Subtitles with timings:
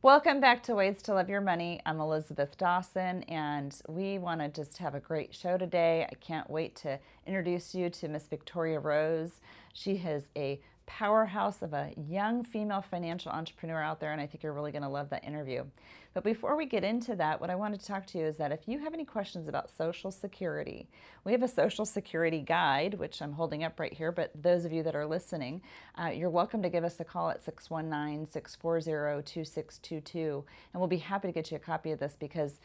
[0.00, 1.80] Welcome back to Ways to Love Your Money.
[1.84, 6.06] I'm Elizabeth Dawson, and we want to just have a great show today.
[6.08, 9.40] I can't wait to introduce you to Miss Victoria Rose.
[9.72, 14.44] She has a powerhouse of a young female financial entrepreneur out there, and I think
[14.44, 15.64] you're really going to love that interview.
[16.18, 18.50] But before we get into that, what I wanted to talk to you is that
[18.50, 20.88] if you have any questions about Social Security,
[21.22, 24.72] we have a Social Security guide, which I'm holding up right here, but those of
[24.72, 25.62] you that are listening,
[25.96, 30.96] uh, you're welcome to give us a call at 619 640 2622, and we'll be
[30.96, 32.58] happy to get you a copy of this because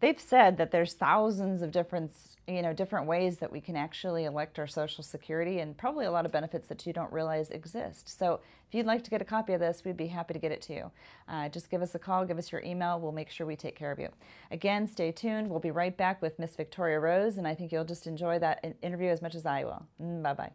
[0.00, 2.12] they've said that there's thousands of different
[2.46, 6.10] you know different ways that we can actually elect our social security and probably a
[6.10, 8.08] lot of benefits that you don't realize exist.
[8.18, 10.52] So if you'd like to get a copy of this we'd be happy to get
[10.52, 10.90] it to you.
[11.28, 13.00] Uh, just give us a call give us your email.
[13.00, 14.08] We'll make sure we take care of you.
[14.50, 15.48] Again stay tuned.
[15.48, 18.76] We'll be right back with miss victoria rose and i think you'll just enjoy that
[18.82, 19.86] interview as much as i will.
[20.00, 20.52] Mm, bye bye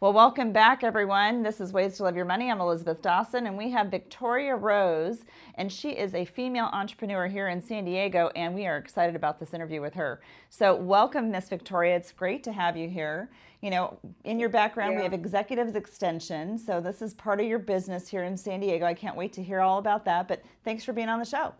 [0.00, 1.42] Well, welcome back, everyone.
[1.42, 2.50] This is Ways to Love Your Money.
[2.50, 5.26] I'm Elizabeth Dawson, and we have Victoria Rose,
[5.56, 9.38] and she is a female entrepreneur here in San Diego, and we are excited about
[9.38, 10.22] this interview with her.
[10.48, 11.96] So, welcome, Miss Victoria.
[11.96, 13.28] It's great to have you here.
[13.60, 15.00] You know, in your background, yeah.
[15.00, 18.86] we have Executives Extension, so this is part of your business here in San Diego.
[18.86, 21.52] I can't wait to hear all about that, but thanks for being on the show.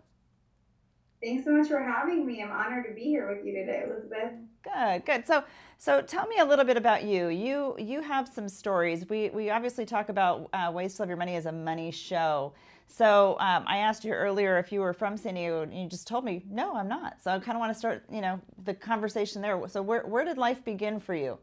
[1.23, 2.41] Thanks so much for having me.
[2.41, 4.33] I'm honored to be here with you today, Elizabeth.
[4.63, 5.27] Good, good.
[5.27, 5.43] So,
[5.77, 7.27] so tell me a little bit about you.
[7.27, 9.07] You you have some stories.
[9.09, 12.53] We we obviously talk about uh, ways to love your money as a money show.
[12.87, 16.07] So um, I asked you earlier if you were from San Diego, and you just
[16.07, 17.21] told me no, I'm not.
[17.23, 19.61] So I kind of want to start, you know, the conversation there.
[19.67, 21.37] So where where did life begin for you?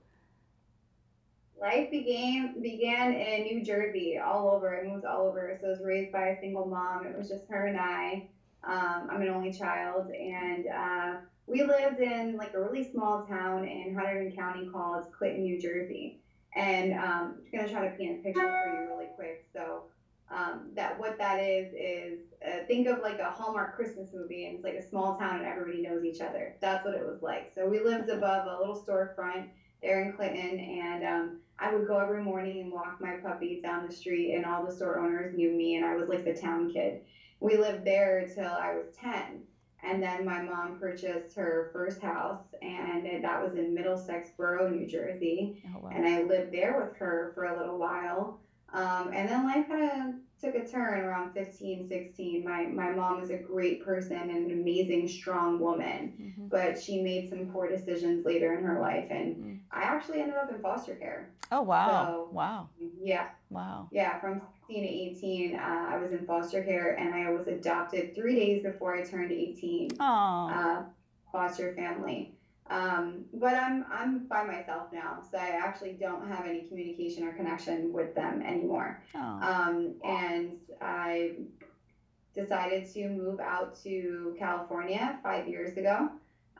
[1.61, 4.81] Life began began in New Jersey, all over.
[4.81, 5.57] I moved all over.
[5.61, 7.07] So I was raised by a single mom.
[7.07, 8.29] It was just her and I.
[8.65, 11.15] Um, I'm an only child, and uh,
[11.47, 16.15] we lived in like a really small town in Hunterdon County called Clinton, New Jersey.
[16.55, 19.39] And um, I'm gonna try to paint a picture for you really quick.
[19.53, 19.85] So
[20.31, 24.55] um, that what that is is uh, think of like a Hallmark Christmas movie, and
[24.55, 26.55] it's like a small town and everybody knows each other.
[26.61, 27.49] That's what it was like.
[27.55, 29.47] So we lived above a little storefront
[29.83, 33.83] there in Clinton, and um, I would go every morning and walk my puppy down
[33.83, 36.67] the street, and all the store owners knew me, and I was like the town
[36.67, 36.99] kid.
[37.41, 39.43] We lived there till I was 10
[39.83, 44.87] and then my mom purchased her first house, and that was in Middlesex Borough, New
[44.87, 45.63] Jersey.
[45.67, 45.91] Oh, wow.
[45.95, 48.41] And I lived there with her for a little while.
[48.73, 52.45] Um, and then life kind of took a turn around 15, 16.
[52.45, 56.49] My, my mom is a great person and an amazing, strong woman, mm-hmm.
[56.49, 59.07] but she made some poor decisions later in her life.
[59.11, 59.55] And mm-hmm.
[59.71, 61.31] I actually ended up in foster care.
[61.51, 62.07] Oh, wow.
[62.07, 62.69] So, wow.
[63.01, 63.29] Yeah.
[63.49, 63.89] Wow.
[63.91, 64.21] Yeah.
[64.21, 68.35] From 16 to 18, uh, I was in foster care and I was adopted three
[68.37, 69.91] days before I turned 18.
[69.99, 70.51] Oh.
[70.53, 70.83] Uh,
[71.33, 72.33] foster family.
[72.71, 77.33] Um, but I'm I'm by myself now, so I actually don't have any communication or
[77.33, 79.03] connection with them anymore.
[79.43, 81.37] Um, and I
[82.35, 86.11] decided to move out to California five years ago.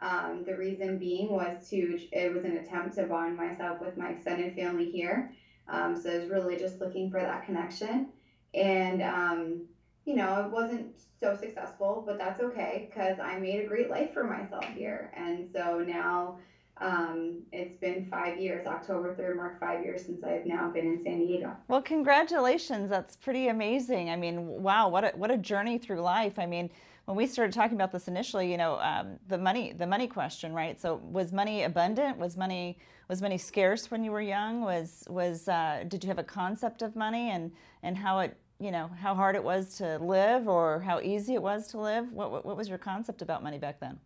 [0.01, 4.09] Um, the reason being was to it was an attempt to bond myself with my
[4.09, 5.31] extended family here.
[5.69, 8.09] Um, so I was really just looking for that connection,
[8.55, 9.63] and um,
[10.09, 10.87] you know, it wasn't
[11.21, 15.13] so successful, but that's okay because I made a great life for myself here.
[15.15, 16.39] And so now
[16.81, 18.67] um, it's been five years.
[18.67, 21.55] October 3rd marked five years since I've now been in San Diego.
[21.69, 22.89] Well, congratulations.
[22.89, 24.09] That's pretty amazing.
[24.09, 26.39] I mean, wow, what a, what a journey through life.
[26.39, 26.71] I mean,
[27.05, 30.55] when we started talking about this initially, you know, um, the money, the money question,
[30.55, 30.81] right?
[30.81, 32.17] So was money abundant?
[32.17, 32.79] Was money,
[33.09, 34.61] was money scarce when you were young?
[34.61, 37.53] Was, was, uh, did you have a concept of money and,
[37.83, 41.43] and how it you know how hard it was to live or how easy it
[41.43, 42.13] was to live?
[42.13, 43.99] What, what, what was your concept about money back then?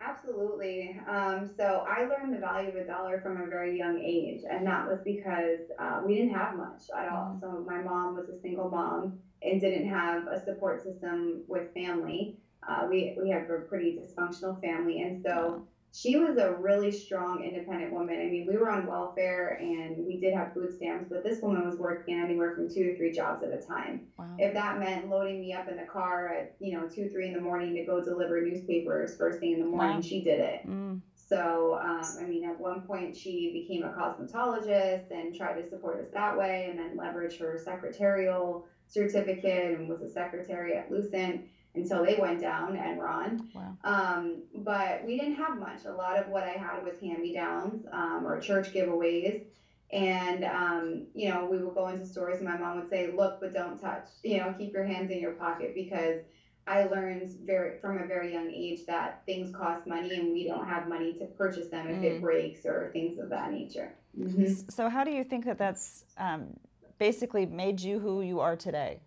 [0.00, 0.98] Absolutely.
[1.08, 4.66] Um, so i learned the value of a dollar from a very young age and
[4.66, 7.38] that was because uh, we didn't have much at all.
[7.38, 7.40] Mm-hmm.
[7.40, 12.36] so my mom was a single mom and didn't have a support system with family.
[12.66, 15.02] Uh, we, we have a pretty dysfunctional family.
[15.02, 18.20] And so she was a really strong, independent woman.
[18.20, 21.66] I mean, we were on welfare and we did have food stamps, but this woman
[21.66, 24.06] was working anywhere from two to three jobs at a time.
[24.16, 24.36] Wow.
[24.38, 27.34] If that meant loading me up in the car at, you know, two, three in
[27.34, 30.00] the morning to go deliver newspapers first thing in the morning, wow.
[30.00, 30.68] she did it.
[30.68, 31.00] Mm.
[31.16, 36.00] So, um, I mean, at one point she became a cosmetologist and tried to support
[36.00, 41.42] us that way and then leveraged her secretarial certificate and was a secretary at Lucent
[41.74, 43.40] until they went down Enron.
[43.54, 43.76] Wow.
[43.84, 45.84] Um, but we didn't have much.
[45.84, 49.44] A lot of what I had was hand me downs um, or church giveaways.
[49.92, 53.40] And, um, you know, we would go into stores and my mom would say, look,
[53.40, 56.20] but don't touch, you know, keep your hands in your pocket because
[56.66, 60.68] I learned very from a very young age that things cost money and we don't
[60.68, 62.04] have money to purchase them if mm.
[62.04, 63.94] it breaks or things of that nature.
[64.18, 64.68] Mm-hmm.
[64.68, 66.56] So, how do you think that that's um,
[66.98, 69.00] basically made you who you are today?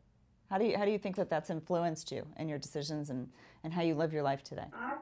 [0.53, 3.27] How do you how do you think that that's influenced you in your decisions and
[3.63, 4.67] and how you live your life today?
[4.71, 4.97] I,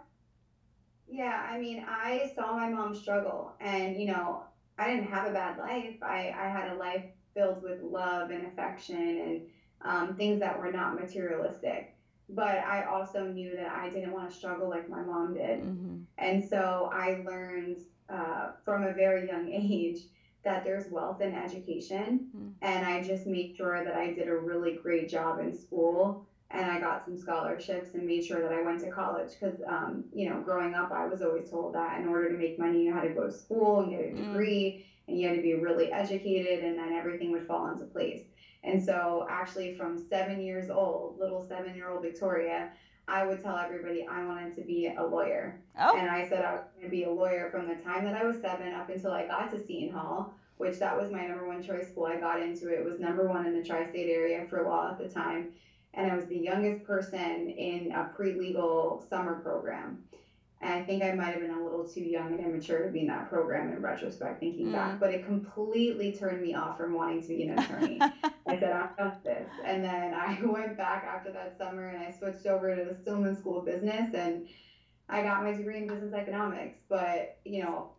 [1.10, 4.44] yeah, I mean, I saw my mom struggle, and you know,
[4.78, 5.98] I didn't have a bad life.
[6.02, 7.04] I I had a life
[7.34, 9.42] filled with love and affection and
[9.82, 11.98] um, things that were not materialistic.
[12.30, 15.98] But I also knew that I didn't want to struggle like my mom did, mm-hmm.
[16.18, 20.04] and so I learned uh, from a very young age
[20.44, 22.28] that there's wealth in education.
[22.36, 22.48] Mm-hmm.
[22.62, 26.70] And I just made sure that I did a really great job in school and
[26.70, 30.30] I got some scholarships and made sure that I went to college because, um, you
[30.30, 33.04] know, growing up, I was always told that in order to make money, you had
[33.04, 34.18] to go to school and get a hmm.
[34.18, 35.08] degree mm.
[35.08, 38.24] and you had to be really educated and then everything would fall into place.
[38.64, 42.70] And so, actually, from seven years old, little seven year old Victoria,
[43.08, 45.60] I would tell everybody I wanted to be a lawyer.
[45.78, 45.98] Oh.
[45.98, 48.24] And I said I was going to be a lawyer from the time that I
[48.24, 51.64] was seven up until I got to Seton Hall, which that was my number one
[51.64, 52.06] choice school.
[52.06, 52.80] I got into it.
[52.80, 55.52] It was number one in the tri state area for law at the time.
[55.94, 60.00] And I was the youngest person in a pre legal summer program.
[60.62, 63.02] And I think I might have been a little too young and immature to be
[63.02, 64.74] in that program in retrospect, thinking mm.
[64.74, 65.00] back.
[65.00, 68.00] But it completely turned me off from wanting to be an attorney.
[68.48, 69.50] I said, I'm done with this.
[69.66, 73.36] And then I went back after that summer and I switched over to the Stillman
[73.36, 74.48] School of Business and
[75.10, 76.78] I got my degree in business economics.
[76.88, 77.94] But, you know,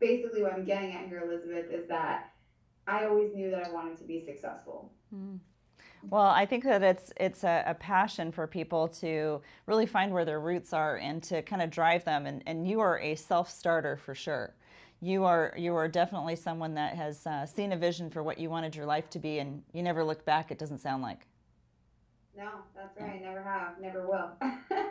[0.00, 2.32] basically what I'm getting at here, Elizabeth, is that
[2.88, 4.90] I always knew that I wanted to be successful.
[5.14, 5.38] Mm.
[6.08, 10.24] Well, I think that it's it's a, a, passion for people to really find where
[10.24, 12.26] their roots are and to kind of drive them.
[12.26, 14.54] And, and you are a self starter for sure.
[15.00, 18.50] You are you are definitely someone that has uh, seen a vision for what you
[18.50, 20.50] wanted your life to be, and you never looked back.
[20.50, 21.26] It doesn't sound like.
[22.36, 23.20] No, that's right.
[23.20, 24.30] Never have, never will.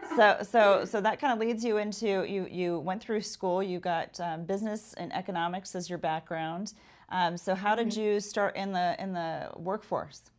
[0.17, 2.45] so, so, so that kind of leads you into you.
[2.51, 3.63] You went through school.
[3.63, 6.73] You got um, business and economics as your background.
[7.09, 8.01] Um, so, how did mm-hmm.
[8.01, 10.29] you start in the in the workforce?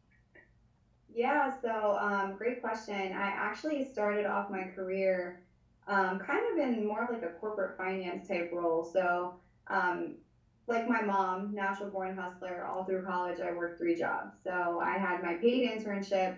[1.19, 2.95] Yeah, so um, great question.
[2.95, 5.41] I actually started off my career
[5.89, 8.85] um, kind of in more of like a corporate finance type role.
[8.85, 9.35] So,
[9.67, 10.15] um,
[10.69, 14.37] like my mom, natural born hustler, all through college, I worked three jobs.
[14.45, 16.37] So I had my paid internship,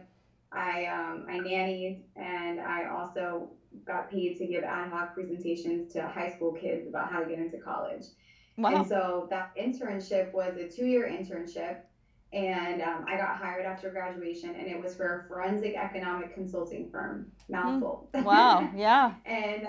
[0.51, 3.51] I um, I nannied, and I also
[3.85, 7.39] got paid to give ad hoc presentations to high school kids about how to get
[7.39, 8.05] into college.
[8.57, 8.77] Wow.
[8.77, 11.81] And so that internship was a two year internship
[12.33, 16.89] and um, I got hired after graduation, and it was for a forensic economic consulting
[16.91, 17.33] firm.
[17.49, 18.09] Mouthful.
[18.15, 18.25] Mm.
[18.25, 18.71] Wow.
[18.77, 19.15] Yeah.
[19.27, 19.69] and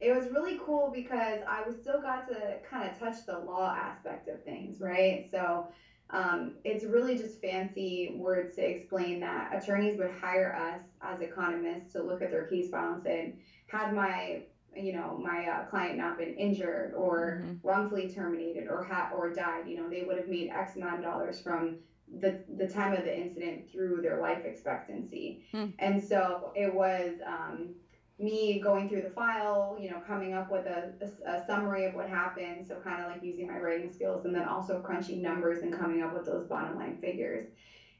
[0.00, 3.74] it was really cool because I was still got to kind of touch the law
[3.74, 5.28] aspect of things, right?
[5.30, 5.68] So
[6.10, 11.92] um, it's really just fancy words to explain that attorneys would hire us as economists
[11.92, 14.42] to look at their case file and had my
[14.76, 17.66] you know my uh, client not been injured or mm-hmm.
[17.66, 21.04] wrongfully terminated or had or died you know they would have made x amount of
[21.04, 21.76] dollars from
[22.18, 25.44] the the time of the incident through their life expectancy.
[25.52, 25.66] Hmm.
[25.78, 27.74] And so it was um,
[28.18, 31.94] me going through the file, you know, coming up with a, a, a summary of
[31.94, 32.66] what happened.
[32.66, 36.02] So kind of like using my writing skills and then also crunching numbers and coming
[36.02, 37.48] up with those bottom line figures.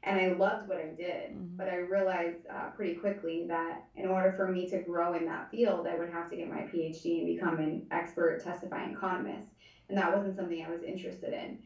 [0.03, 1.57] And I loved what I did, mm-hmm.
[1.57, 5.51] but I realized uh, pretty quickly that in order for me to grow in that
[5.51, 9.47] field, I would have to get my PhD and become an expert testifying economist.
[9.89, 11.59] And that wasn't something I was interested in.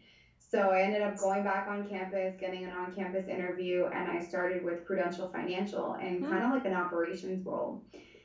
[0.56, 4.24] So I ended up going back on campus, getting an on campus interview, and I
[4.24, 6.32] started with Prudential Financial and mm-hmm.
[6.32, 7.84] kind of like an operations role.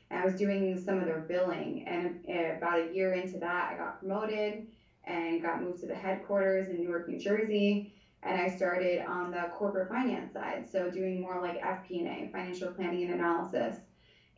[0.09, 3.73] And I was doing some of their billing, and uh, about a year into that,
[3.73, 4.65] I got promoted
[5.03, 7.93] and got moved to the headquarters in Newark, New Jersey.
[8.23, 13.11] And I started on the corporate finance side, so doing more like FP&A, financial planning
[13.11, 13.75] and analysis.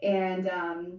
[0.01, 0.97] And um,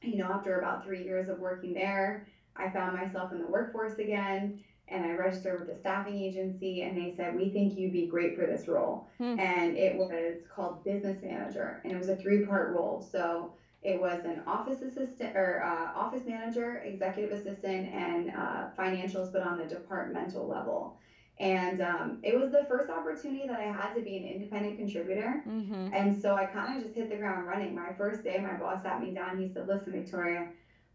[0.00, 3.98] you know, after about three years of working there, I found myself in the workforce
[3.98, 4.62] again
[4.92, 8.36] and I registered with a staffing agency and they said, We think you'd be great
[8.36, 9.08] for this role.
[9.18, 9.38] Hmm.
[9.38, 13.06] And it was called business manager and it was a three part role.
[13.10, 19.32] So it was an office assistant or uh, office manager, executive assistant, and uh, financials,
[19.32, 20.98] but on the departmental level.
[21.40, 25.42] And um, it was the first opportunity that I had to be an independent contributor.
[25.48, 25.88] Mm-hmm.
[25.92, 27.74] And so I kind of just hit the ground running.
[27.74, 29.40] My first day, my boss sat me down.
[29.40, 30.48] He said, Listen, Victoria,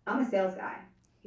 [0.06, 0.78] I'm a sales guy.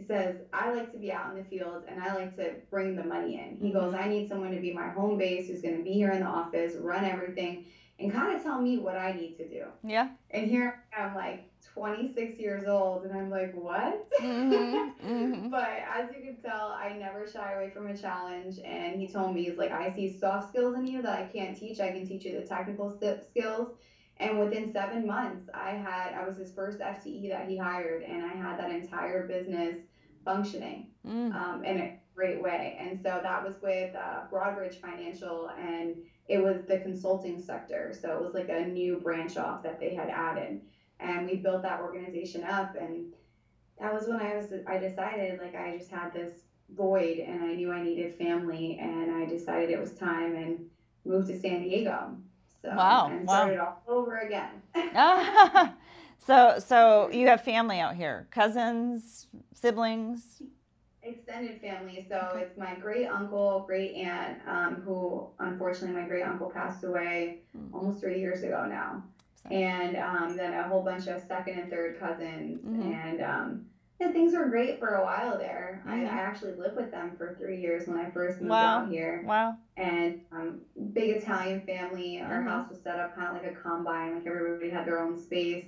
[0.00, 2.97] He says, I like to be out in the field and I like to bring
[2.97, 3.59] the money in.
[3.61, 3.78] He mm-hmm.
[3.78, 6.21] goes, I need someone to be my home base who's going to be here in
[6.21, 7.66] the office, run everything,
[7.99, 9.64] and kind of tell me what I need to do.
[9.85, 10.09] Yeah.
[10.30, 14.11] And here I'm like 26 years old and I'm like, what?
[14.23, 15.07] Mm-hmm.
[15.07, 15.49] Mm-hmm.
[15.50, 18.59] but as you can tell, I never shy away from a challenge.
[18.64, 21.54] And he told me, he's like, I see soft skills in you that I can't
[21.54, 21.78] teach.
[21.78, 23.76] I can teach you the technical st- skills
[24.19, 28.25] And within seven months, I had I was his first FTE that he hired, and
[28.25, 29.76] I had that entire business
[30.25, 31.35] functioning mm.
[31.35, 32.77] um, in a great way.
[32.79, 35.97] And so that was with uh, Broadridge Financial, and
[36.29, 37.95] it was the consulting sector.
[37.99, 40.61] So it was like a new branch off that they had added,
[40.99, 42.77] and we built that organization up.
[42.79, 43.12] And
[43.79, 46.35] that was when I was I decided like I just had this
[46.77, 50.67] void, and I knew I needed family, and I decided it was time and
[51.05, 52.17] moved to San Diego.
[52.62, 53.09] So, wow!
[53.11, 53.79] And started wow.
[53.89, 54.61] all over again.
[56.25, 60.41] so, so you have family out here, cousins, siblings
[61.03, 62.07] extended family.
[62.09, 67.41] So it's my great uncle, great aunt, um, who unfortunately my great uncle passed away
[67.57, 67.73] mm.
[67.73, 69.03] almost three years ago now.
[69.50, 72.61] And um, then a whole bunch of second and third cousins.
[72.61, 72.93] Mm-hmm.
[72.93, 73.67] And um,
[73.99, 75.83] yeah, things were great for a while there.
[75.87, 76.00] Mm-hmm.
[76.00, 78.81] I, I, actually lived with them for three years when I first moved wow.
[78.81, 79.25] out here.
[79.27, 79.57] Wow.
[79.79, 80.61] And um,
[80.93, 82.21] big Italian family.
[82.21, 82.49] Our mm-hmm.
[82.49, 85.65] house was set up kind of like a combine, like everybody had their own space.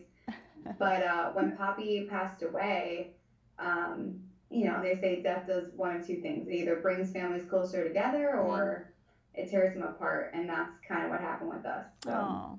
[0.78, 3.12] But uh, when Poppy passed away,
[3.58, 6.46] um, you know, they say death does one of two things.
[6.46, 8.50] It either brings families closer together mm-hmm.
[8.50, 8.92] or
[9.34, 10.32] it tears them apart.
[10.34, 11.86] And that's kind of what happened with us.
[12.04, 12.58] So oh.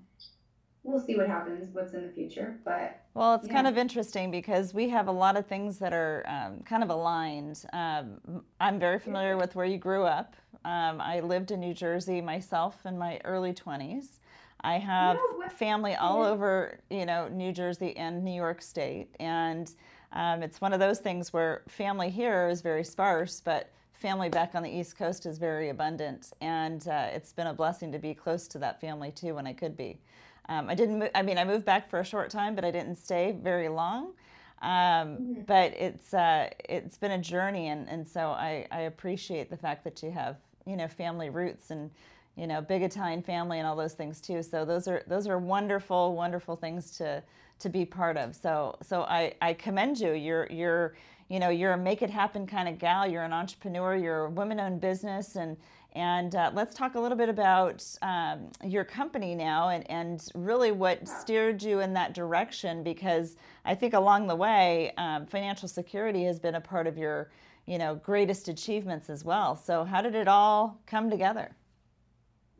[0.83, 2.59] we'll see what happens, what's in the future.
[2.65, 3.53] But well, it's yeah.
[3.53, 6.89] kind of interesting because we have a lot of things that are um, kind of
[6.89, 7.63] aligned.
[7.73, 10.35] Um, I'm very familiar with where you grew up.
[10.65, 14.19] Um, I lived in New Jersey myself in my early 20s.
[14.63, 15.19] I have
[15.57, 19.13] family all over, you know, New Jersey and New York State.
[19.19, 19.69] And
[20.13, 23.71] um, it's one of those things where family here is very sparse, but
[24.03, 27.89] family back on the East Coast is very abundant, and uh, it's been a blessing
[27.93, 29.97] to be close to that family too when I could be.
[30.49, 30.99] Um, I didn't.
[30.99, 33.69] Mo- I mean, I moved back for a short time, but I didn't stay very
[33.69, 34.11] long.
[34.61, 35.41] Um, mm-hmm.
[35.47, 39.85] But it's uh, it's been a journey, and, and so I, I appreciate the fact
[39.85, 41.89] that you have you know family roots and
[42.35, 44.41] you know big Italian family and all those things too.
[44.43, 47.23] So those are those are wonderful, wonderful things to
[47.59, 48.35] to be part of.
[48.35, 50.13] So so I, I commend you.
[50.13, 50.95] You're you're
[51.29, 53.07] you know you're a make it happen kind of gal.
[53.07, 53.95] You're an entrepreneur.
[53.95, 55.57] You're a women-owned business, and
[55.93, 60.71] and uh, let's talk a little bit about um, your company now and, and really
[60.71, 66.23] what steered you in that direction because I think along the way, um, financial security
[66.23, 67.29] has been a part of your
[67.67, 69.55] you know greatest achievements as well.
[69.55, 71.55] So how did it all come together?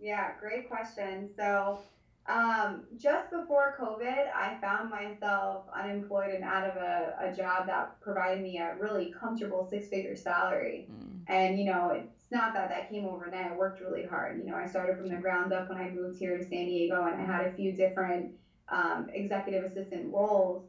[0.03, 1.29] Yeah, great question.
[1.33, 1.79] So
[2.27, 8.01] um, just before COVID, I found myself unemployed and out of a, a job that
[8.01, 10.89] provided me a really comfortable six figure salary.
[10.91, 11.21] Mm.
[11.27, 13.51] And, you know, it's not that that came overnight.
[13.51, 14.39] I worked really hard.
[14.39, 17.05] You know, I started from the ground up when I moved here to San Diego
[17.05, 18.33] and I had a few different
[18.67, 20.65] um, executive assistant roles.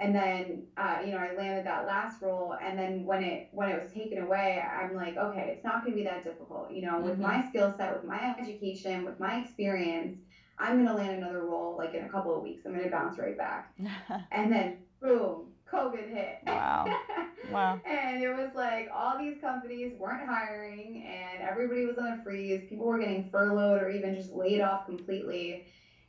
[0.00, 2.54] And then, uh, you know, I landed that last role.
[2.62, 5.92] And then when it when it was taken away, I'm like, okay, it's not going
[5.92, 6.70] to be that difficult.
[6.70, 7.08] You know, mm-hmm.
[7.08, 10.18] with my skill set, with my education, with my experience,
[10.58, 12.62] I'm going to land another role like in a couple of weeks.
[12.64, 13.74] I'm going to bounce right back.
[14.32, 16.38] and then, boom, COVID hit.
[16.46, 16.86] Wow.
[17.50, 17.80] Wow.
[17.86, 22.68] and it was like all these companies weren't hiring and everybody was on a freeze.
[22.68, 25.64] People were getting furloughed or even just laid off completely.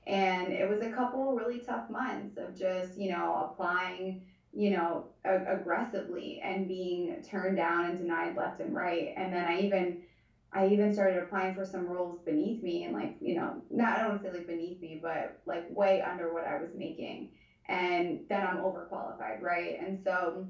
[0.10, 5.06] And it was a couple really tough months of just, you know, applying, you know,
[5.24, 9.13] aggressively and being turned down and denied left and right.
[9.16, 10.01] And then I even
[10.51, 14.00] I even started applying for some roles beneath me and like, you know, not I
[14.00, 17.30] don't want to say like beneath me, but like way under what I was making.
[17.68, 19.78] And then I'm overqualified, right?
[19.80, 20.48] And so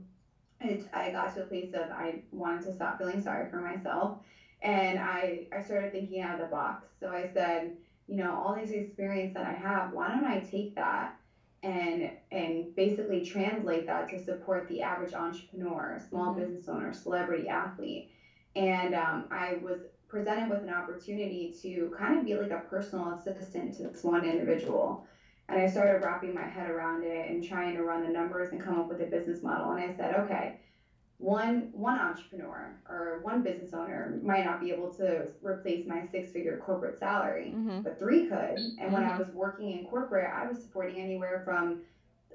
[0.62, 4.20] it, I got to a place of I wanted to stop feeling sorry for myself.
[4.62, 6.88] And I, I started thinking out of the box.
[7.02, 7.74] So I said,
[8.10, 11.16] you know, all these experience that I have, why don't I take that
[11.62, 16.40] and and basically translate that to support the average entrepreneur, small mm-hmm.
[16.40, 18.10] business owner, celebrity athlete
[18.56, 23.12] and um, I was presented with an opportunity to kind of be like a personal
[23.12, 25.06] assistant to this one individual.
[25.48, 28.64] And I started wrapping my head around it and trying to run the numbers and
[28.64, 29.72] come up with a business model.
[29.72, 30.60] And I said, okay,
[31.20, 36.32] one one entrepreneur or one business owner might not be able to replace my six
[36.32, 37.82] figure corporate salary, mm-hmm.
[37.82, 38.56] but three could.
[38.58, 38.94] And mm-hmm.
[38.94, 39.20] when I mm-hmm.
[39.20, 41.82] was working in corporate, I was supporting anywhere from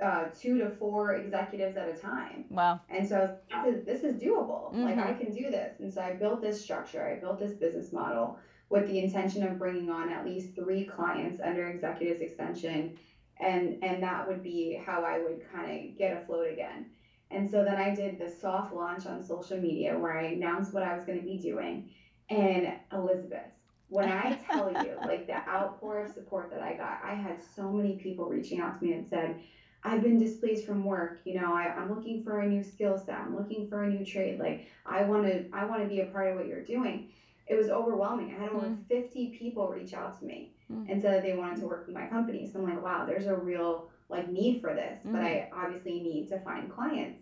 [0.03, 2.45] uh, two to four executives at a time.
[2.51, 2.81] Wow.
[2.91, 4.75] And so this is, this is doable.
[4.75, 4.85] Mm-hmm.
[4.85, 5.81] Like I can do this.
[5.81, 7.07] And so I built this structure.
[7.07, 8.39] I built this business model
[8.69, 12.99] with the intention of bringing on at least three clients under executives extension.
[13.41, 16.87] And, and that would be how I would kind of get afloat again.
[17.35, 20.83] And so then I did the soft launch on social media where I announced what
[20.83, 21.91] I was going to be doing.
[22.31, 23.51] And Elizabeth,
[23.89, 27.71] when I tell you, like the outpour of support that I got, I had so
[27.73, 29.41] many people reaching out to me and said,
[29.83, 31.21] I've been displaced from work.
[31.25, 33.19] You know, I, I'm looking for a new skill set.
[33.19, 34.39] I'm looking for a new trade.
[34.39, 37.11] Like I want to, I want to be a part of what you're doing.
[37.47, 38.35] it was overwhelming.
[38.35, 38.79] I had over mm.
[38.89, 40.91] 50 people reach out to me mm.
[40.91, 42.49] and said they wanted to work with my company.
[42.51, 45.13] So I'm like, wow, there's a real like need for this, mm.
[45.13, 47.21] but I obviously need to find clients.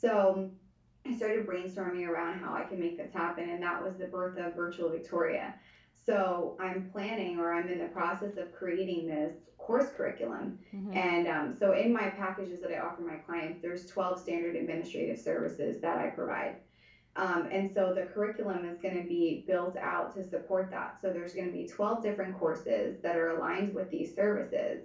[0.00, 0.50] So
[1.06, 4.38] I started brainstorming around how I can make this happen, and that was the birth
[4.38, 5.54] of Virtual Victoria.
[6.06, 10.58] So I'm planning, or I'm in the process of creating this course curriculum.
[10.74, 10.96] Mm-hmm.
[10.96, 15.18] And um, so in my packages that I offer my clients, there's 12 standard administrative
[15.18, 16.56] services that I provide.
[17.16, 20.98] Um, and so the curriculum is going to be built out to support that.
[21.02, 24.84] So there's going to be 12 different courses that are aligned with these services.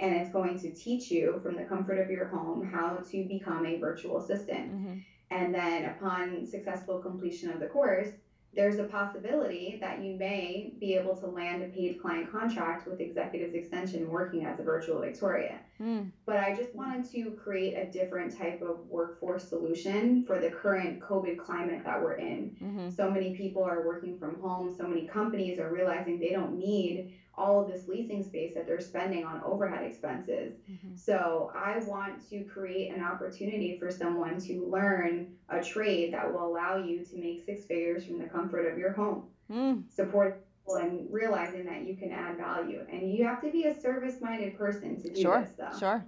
[0.00, 3.66] And it's going to teach you from the comfort of your home how to become
[3.66, 4.72] a virtual assistant.
[4.72, 4.98] Mm-hmm.
[5.30, 8.08] And then upon successful completion of the course,
[8.54, 13.00] there's a possibility that you may be able to land a paid client contract with
[13.00, 15.60] Executives Extension working as a virtual Victoria.
[15.82, 16.10] Mm.
[16.26, 21.00] But I just wanted to create a different type of workforce solution for the current
[21.00, 22.56] COVID climate that we're in.
[22.62, 22.90] Mm-hmm.
[22.90, 27.14] So many people are working from home, so many companies are realizing they don't need
[27.34, 30.54] all of this leasing space that they're spending on overhead expenses.
[30.70, 30.94] Mm-hmm.
[30.94, 36.46] So I want to create an opportunity for someone to learn a trade that will
[36.46, 39.24] allow you to make six figures from the comfort of your home.
[39.50, 39.90] Mm.
[39.90, 42.84] Support and realizing that you can add value.
[42.90, 45.78] And you have to be a service-minded person to do sure, this stuff.
[45.78, 46.04] Sure.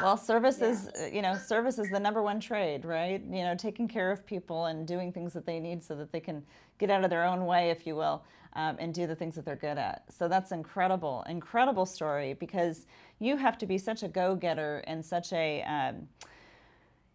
[0.00, 0.68] Well, service yeah.
[0.68, 3.20] is, you know, service is the number one trade, right?
[3.28, 6.20] You know, taking care of people and doing things that they need so that they
[6.20, 6.42] can
[6.78, 8.24] get out of their own way, if you will,
[8.54, 10.04] um, and do the things that they're good at.
[10.08, 12.86] So that's incredible, incredible story because
[13.18, 16.08] you have to be such a go-getter and such a um,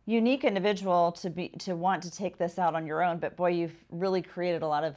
[0.06, 3.18] unique individual to be to want to take this out on your own.
[3.18, 4.96] But boy, you've really created a lot of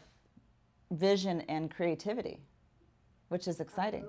[0.91, 2.41] vision and creativity,
[3.29, 4.05] which is exciting.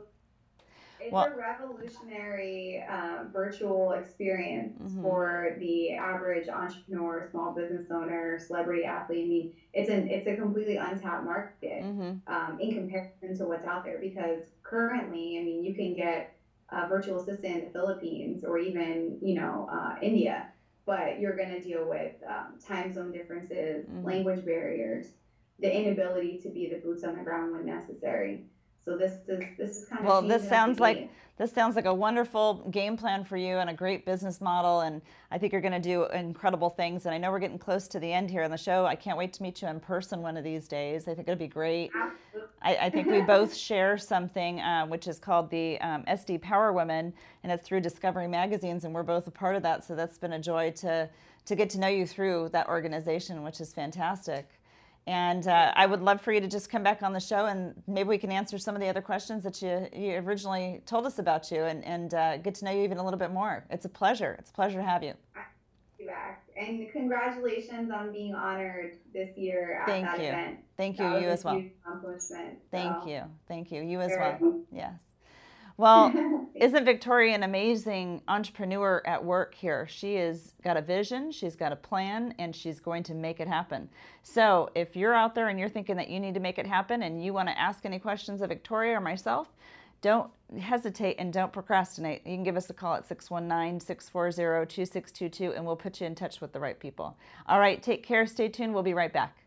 [1.00, 5.02] It's well, a revolutionary uh, virtual experience mm-hmm.
[5.02, 9.26] for the average entrepreneur, small business owner, celebrity athlete.
[9.26, 12.32] I mean, it's an it's a completely untapped market mm-hmm.
[12.32, 13.98] um, in comparison to what's out there.
[14.00, 16.36] Because currently, I mean, you can get
[16.70, 20.50] a virtual assistant in the Philippines or even you know uh, India,
[20.86, 24.06] but you're going to deal with um, time zone differences, mm-hmm.
[24.06, 25.08] language barriers,
[25.62, 28.46] the inability to be the boots on the ground when necessary.
[28.84, 30.22] So this this this is kind of well.
[30.22, 34.06] This sounds like this sounds like a wonderful game plan for you and a great
[34.06, 34.82] business model.
[34.82, 37.06] And I think you're going to do incredible things.
[37.06, 38.86] And I know we're getting close to the end here in the show.
[38.86, 41.08] I can't wait to meet you in person one of these days.
[41.08, 41.90] I think it'll be great.
[42.62, 46.74] I, I, think we both share something uh, which is called the um, SD Power
[46.74, 49.84] Women, and it's through Discovery Magazines, and we're both a part of that.
[49.84, 51.10] So that's been a joy to
[51.46, 54.48] to get to know you through that organization, which is fantastic.
[55.08, 57.74] And uh, I would love for you to just come back on the show and
[57.88, 61.18] maybe we can answer some of the other questions that you, you originally told us
[61.18, 63.66] about you and, and uh, get to know you even a little bit more.
[63.72, 64.36] It's a pleasure.
[64.38, 65.16] It's a pleasure to have you.
[66.62, 70.28] And congratulations on being honored this year at Thank that you.
[70.28, 70.60] event.
[70.78, 71.10] Thank you.
[71.10, 71.64] That you as well.
[71.86, 72.60] Accomplishment.
[72.70, 73.10] Thank so.
[73.10, 73.22] you.
[73.48, 73.82] Thank you.
[73.82, 74.62] You as well.
[74.72, 74.94] Yes.
[75.78, 79.88] Well, isn't Victoria an amazing entrepreneur at work here?
[79.90, 83.48] She has got a vision, she's got a plan, and she's going to make it
[83.48, 83.90] happen.
[84.24, 87.04] So if you're out there and you're thinking that you need to make it happen
[87.04, 89.50] and you want to ask any questions of Victoria or myself,
[90.02, 92.26] don't hesitate and don't procrastinate.
[92.26, 96.16] You can give us a call at 619 640 2622 and we'll put you in
[96.16, 97.18] touch with the right people.
[97.48, 99.38] All right, take care, stay tuned, we'll be right back.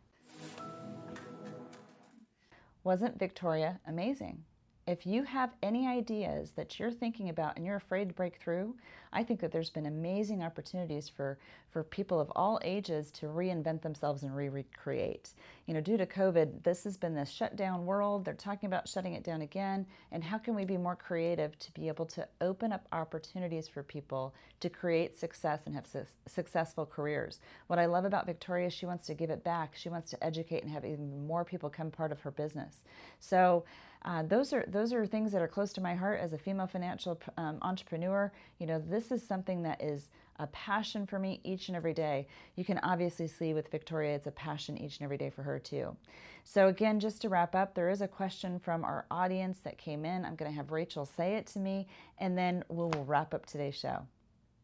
[2.85, 4.45] Wasn't Victoria amazing?
[4.87, 8.77] If you have any ideas that you're thinking about and you're afraid to break through,
[9.15, 11.39] I think that there's been amazing opportunities for,
[11.71, 15.35] for people of all ages to reinvent themselves and re recreate.
[15.67, 18.25] You know, due to COVID, this has been this shutdown world.
[18.25, 19.87] They're talking about shutting it down again.
[20.13, 23.83] And how can we be more creative to be able to open up opportunities for
[23.83, 27.41] people to create success and have su successful careers?
[27.69, 29.75] What I love about Victoria, she wants to give it back.
[29.77, 32.83] She wants to educate and have even more people come part of her business.
[33.21, 33.65] So,
[34.05, 36.67] uh, those are those are things that are close to my heart as a female
[36.67, 38.31] financial um, entrepreneur.
[38.59, 42.27] You know, this is something that is a passion for me each and every day.
[42.57, 45.59] You can obviously see with Victoria, it's a passion each and every day for her
[45.59, 45.97] too.
[46.43, 50.05] So again, just to wrap up, there is a question from our audience that came
[50.05, 50.25] in.
[50.25, 51.87] I'm going to have Rachel say it to me,
[52.19, 54.05] and then we'll, we'll wrap up today's show.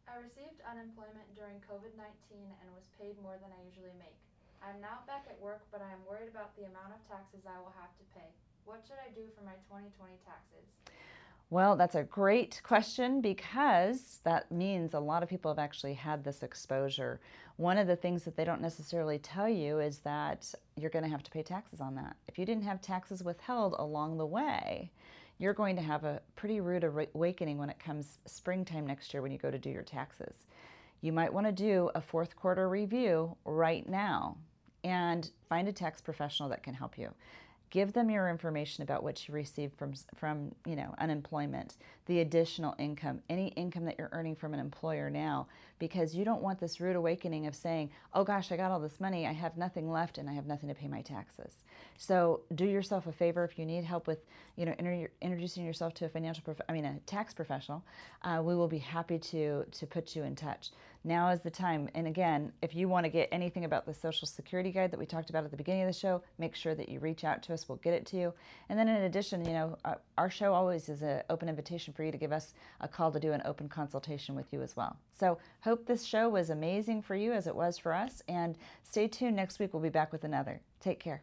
[0.09, 1.96] I received unemployment during COVID-19
[2.37, 4.18] and was paid more than I usually make.
[4.61, 7.57] I'm now back at work, but I am worried about the amount of taxes I
[7.62, 8.29] will have to pay.
[8.68, 10.68] What should I do for my 2020 taxes?
[11.53, 16.23] Well, that's a great question because that means a lot of people have actually had
[16.23, 17.21] this exposure.
[17.57, 21.11] One of the things that they don't necessarily tell you is that you're going to
[21.11, 22.15] have to pay taxes on that.
[22.29, 24.93] If you didn't have taxes withheld along the way,
[25.39, 29.33] you're going to have a pretty rude awakening when it comes springtime next year when
[29.33, 30.47] you go to do your taxes.
[31.01, 34.37] You might want to do a fourth quarter review right now
[34.85, 37.13] and find a tax professional that can help you
[37.71, 42.75] give them your information about what you received from from you know unemployment the additional
[42.79, 45.47] income any income that you're earning from an employer now
[45.81, 49.01] because you don't want this rude awakening of saying oh gosh i got all this
[49.01, 51.55] money i have nothing left and i have nothing to pay my taxes
[51.99, 54.21] so do yourself a favor if you need help with
[54.57, 54.75] you know
[55.21, 57.83] introducing yourself to a financial prof- i mean a tax professional
[58.23, 60.71] uh, we will be happy to to put you in touch
[61.03, 61.88] now is the time.
[61.95, 65.07] And again, if you want to get anything about the Social Security Guide that we
[65.07, 67.55] talked about at the beginning of the show, make sure that you reach out to
[67.55, 67.69] us.
[67.69, 68.35] We'll get it to you.
[68.69, 72.05] And then in addition, you know, uh, our show always is an open invitation for
[72.05, 74.97] you to give us a call to do an open consultation with you as well.
[75.19, 75.38] So
[75.71, 78.23] hope this show was amazing for you as it was for us.
[78.27, 79.37] And stay tuned.
[79.37, 80.63] Next week, we'll be back with another.
[80.81, 81.23] Take care.